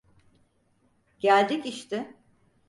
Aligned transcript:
Geldik 1.19 1.65
işte. 1.65 2.15